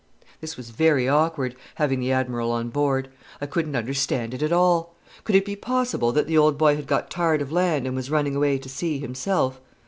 [0.39, 3.07] This was very awkward, having the Admiral on board.
[3.39, 4.95] I couldn't understand it at all.
[5.25, 8.09] Could it be possible that the old boy had got tired of land and was
[8.09, 9.61] running away to sea himself?